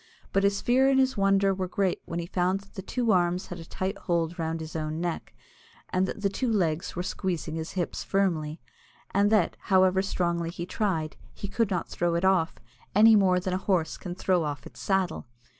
But 0.33 0.41
his 0.43 0.61
fear 0.61 0.89
and 0.89 0.99
his 0.99 1.15
wonder 1.15 1.53
were 1.53 1.67
great 1.67 2.01
when 2.05 2.17
he 2.17 2.25
found 2.25 2.61
that 2.61 2.73
the 2.73 2.81
two 2.81 3.11
arms 3.11 3.45
had 3.49 3.59
a 3.59 3.65
tight 3.65 3.99
hold 3.99 4.39
round 4.39 4.59
his 4.59 4.75
own 4.75 4.99
neck, 4.99 5.35
and 5.89 6.07
that 6.07 6.21
the 6.21 6.27
two 6.27 6.51
legs 6.51 6.95
were 6.95 7.03
squeezing 7.03 7.53
his 7.53 7.73
hips 7.73 8.03
firmly, 8.03 8.59
and 9.13 9.29
that, 9.31 9.55
however 9.59 10.01
strongly 10.01 10.49
he 10.49 10.65
tried, 10.65 11.17
he 11.35 11.47
could 11.47 11.69
not 11.69 11.87
throw 11.87 12.15
it 12.15 12.25
off, 12.25 12.55
any 12.95 13.15
more 13.15 13.39
than 13.39 13.53
a 13.53 13.57
horse 13.59 13.95
can 13.95 14.15
throw 14.15 14.43
off 14.43 14.65
its 14.65 14.79
saddle. 14.81 15.27